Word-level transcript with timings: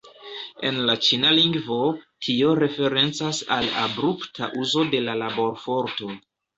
En 0.69 0.79
la 0.89 0.95
Ĉina 1.07 1.33
lingvo, 1.39 1.77
tio 2.29 2.55
referencas 2.61 3.45
al 3.59 3.71
abrupta 3.87 4.53
uzo 4.65 4.91
de 4.93 5.07
la 5.09 5.19
laborforto. 5.25 6.15